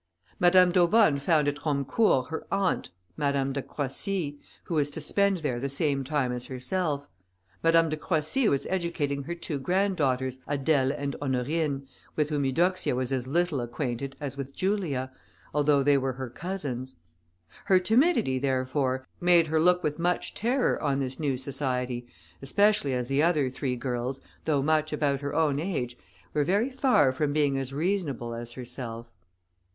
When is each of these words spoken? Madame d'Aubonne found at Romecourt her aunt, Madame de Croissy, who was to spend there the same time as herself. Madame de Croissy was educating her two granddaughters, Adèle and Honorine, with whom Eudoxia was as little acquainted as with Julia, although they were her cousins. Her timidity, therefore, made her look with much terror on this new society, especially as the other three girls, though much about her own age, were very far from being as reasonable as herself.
Madame 0.39 0.71
d'Aubonne 0.71 1.19
found 1.19 1.47
at 1.47 1.63
Romecourt 1.63 2.29
her 2.29 2.47
aunt, 2.51 2.89
Madame 3.17 3.53
de 3.53 3.61
Croissy, 3.61 4.39
who 4.63 4.73
was 4.73 4.89
to 4.89 4.99
spend 4.99 5.37
there 5.43 5.59
the 5.59 5.69
same 5.69 6.03
time 6.03 6.31
as 6.31 6.47
herself. 6.47 7.07
Madame 7.61 7.87
de 7.87 7.95
Croissy 7.95 8.49
was 8.49 8.65
educating 8.71 9.21
her 9.25 9.35
two 9.35 9.59
granddaughters, 9.59 10.39
Adèle 10.47 10.91
and 10.97 11.15
Honorine, 11.21 11.85
with 12.15 12.31
whom 12.31 12.45
Eudoxia 12.45 12.95
was 12.95 13.11
as 13.11 13.27
little 13.27 13.61
acquainted 13.61 14.15
as 14.19 14.37
with 14.37 14.55
Julia, 14.55 15.11
although 15.53 15.83
they 15.83 15.99
were 15.99 16.13
her 16.13 16.31
cousins. 16.31 16.95
Her 17.65 17.77
timidity, 17.79 18.39
therefore, 18.39 19.05
made 19.19 19.45
her 19.45 19.59
look 19.59 19.83
with 19.83 19.99
much 19.99 20.33
terror 20.33 20.81
on 20.81 20.99
this 20.99 21.19
new 21.19 21.37
society, 21.37 22.07
especially 22.41 22.95
as 22.95 23.07
the 23.07 23.21
other 23.21 23.51
three 23.51 23.75
girls, 23.75 24.21
though 24.45 24.63
much 24.63 24.91
about 24.91 25.21
her 25.21 25.35
own 25.35 25.59
age, 25.59 25.95
were 26.33 26.43
very 26.43 26.71
far 26.71 27.11
from 27.13 27.33
being 27.33 27.55
as 27.59 27.71
reasonable 27.71 28.33
as 28.33 28.53
herself. 28.53 29.11